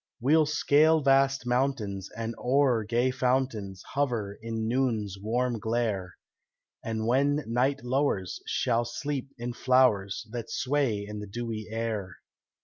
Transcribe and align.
We'll 0.19 0.47
scale 0.47 0.99
vast 1.01 1.45
mountains 1.45 2.09
and 2.17 2.33
o'er 2.39 2.83
gay 2.83 3.11
fountains 3.11 3.83
Hover 3.93 4.33
in 4.41 4.67
noon's 4.67 5.17
warm 5.21 5.59
glare, 5.59 6.17
And 6.83 7.05
when 7.05 7.43
night 7.45 7.83
lowers, 7.83 8.41
shall 8.47 8.83
sleep 8.83 9.29
in 9.37 9.53
flowers 9.53 10.25
That 10.31 10.49
sway 10.49 11.05
in 11.05 11.19
the 11.19 11.27
dewy 11.27 11.67
air. 11.69 12.15